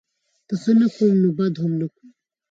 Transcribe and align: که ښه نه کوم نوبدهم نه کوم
که 0.47 0.55
ښه 0.61 0.71
نه 0.79 0.87
کوم 0.95 1.13
نوبدهم 1.23 1.71
نه 1.79 1.87
کوم 1.93 2.09